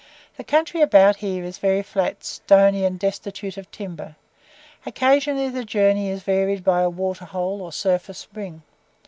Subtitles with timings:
[0.35, 4.15] The country about here is very flat, stony and destitute of timber;
[4.83, 8.63] occasionally the journey is varied by a water hole or surface spring.